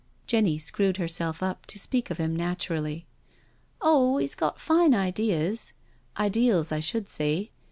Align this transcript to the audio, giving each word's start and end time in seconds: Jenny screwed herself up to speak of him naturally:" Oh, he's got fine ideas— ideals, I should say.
Jenny 0.25 0.57
screwed 0.57 0.97
herself 0.97 1.43
up 1.43 1.67
to 1.67 1.77
speak 1.77 2.09
of 2.09 2.17
him 2.17 2.35
naturally:" 2.35 3.05
Oh, 3.83 4.17
he's 4.17 4.33
got 4.33 4.59
fine 4.59 4.95
ideas— 4.95 5.73
ideals, 6.17 6.71
I 6.71 6.79
should 6.79 7.07
say. 7.07 7.51